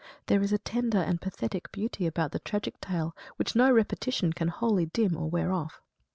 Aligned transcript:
There 0.25 0.41
is 0.41 0.51
a 0.51 0.57
tender 0.57 0.97
and 0.97 1.21
pathetic 1.21 1.71
beauty 1.71 2.07
about 2.07 2.31
the 2.31 2.39
tragic 2.39 2.81
tale 2.81 3.15
which 3.35 3.55
no 3.55 3.71
repetition 3.71 4.33
can 4.33 4.47
wholly 4.47 4.87
dim 4.87 5.15
or 5.15 5.29
wear 5.29 5.53
off. 5.53 5.79